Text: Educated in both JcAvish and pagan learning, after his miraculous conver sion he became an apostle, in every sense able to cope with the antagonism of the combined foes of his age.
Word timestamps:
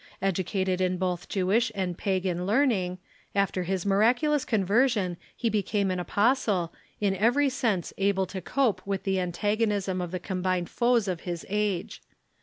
Educated 0.19 0.81
in 0.81 0.97
both 0.97 1.29
JcAvish 1.29 1.71
and 1.75 1.95
pagan 1.95 2.47
learning, 2.47 2.97
after 3.35 3.61
his 3.61 3.85
miraculous 3.85 4.43
conver 4.45 4.89
sion 4.89 5.15
he 5.37 5.47
became 5.47 5.91
an 5.91 5.99
apostle, 5.99 6.73
in 6.99 7.15
every 7.15 7.49
sense 7.49 7.93
able 7.99 8.25
to 8.25 8.41
cope 8.41 8.81
with 8.83 9.03
the 9.03 9.19
antagonism 9.19 10.01
of 10.01 10.09
the 10.09 10.17
combined 10.19 10.71
foes 10.71 11.07
of 11.07 11.19
his 11.21 11.45
age. 11.49 12.01